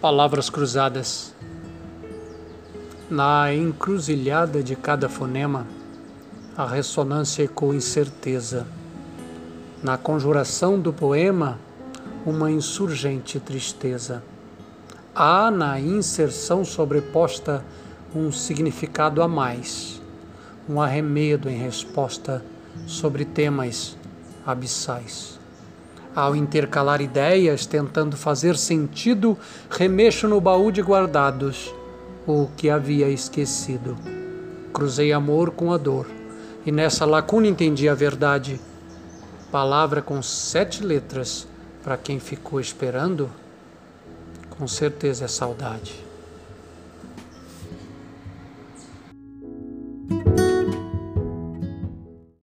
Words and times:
Palavras 0.00 0.48
cruzadas. 0.48 1.34
Na 3.10 3.52
encruzilhada 3.52 4.62
de 4.62 4.76
cada 4.76 5.08
fonema, 5.08 5.66
a 6.56 6.64
ressonância 6.64 7.42
ecoa 7.42 7.74
incerteza. 7.74 8.64
Na 9.82 9.98
conjuração 9.98 10.78
do 10.78 10.92
poema, 10.92 11.58
uma 12.24 12.48
insurgente 12.48 13.40
tristeza. 13.40 14.22
Há 15.12 15.50
na 15.50 15.80
inserção 15.80 16.64
sobreposta 16.64 17.64
um 18.14 18.30
significado 18.30 19.20
a 19.20 19.26
mais, 19.26 20.00
um 20.68 20.80
arremedo 20.80 21.50
em 21.50 21.58
resposta 21.58 22.44
sobre 22.86 23.24
temas 23.24 23.96
abissais. 24.46 25.40
Ao 26.14 26.34
intercalar 26.34 27.00
ideias, 27.00 27.66
tentando 27.66 28.16
fazer 28.16 28.56
sentido, 28.56 29.38
remexo 29.70 30.26
no 30.26 30.40
baú 30.40 30.70
de 30.70 30.80
guardados 30.80 31.72
o 32.26 32.48
que 32.56 32.68
havia 32.68 33.08
esquecido. 33.08 33.96
Cruzei 34.72 35.12
amor 35.12 35.50
com 35.50 35.72
a 35.72 35.78
dor, 35.78 36.06
e 36.66 36.70
nessa 36.70 37.04
lacuna 37.04 37.46
entendi 37.46 37.88
a 37.88 37.94
verdade. 37.94 38.60
Palavra 39.50 40.02
com 40.02 40.20
sete 40.20 40.84
letras, 40.84 41.46
para 41.82 41.96
quem 41.96 42.20
ficou 42.20 42.60
esperando, 42.60 43.30
com 44.50 44.68
certeza 44.68 45.24
é 45.24 45.28
saudade. 45.28 46.07